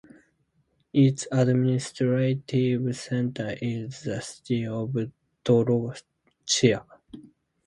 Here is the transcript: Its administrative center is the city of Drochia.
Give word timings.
Its 0.93 1.27
administrative 1.31 2.95
center 2.97 3.55
is 3.61 4.01
the 4.01 4.19
city 4.19 4.65
of 4.65 4.97
Drochia. 5.45 6.83